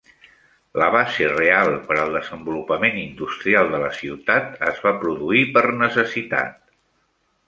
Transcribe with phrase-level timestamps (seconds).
[0.83, 6.57] La base real per al desenvolupament industrial de la ciutat es va produir per necessitat.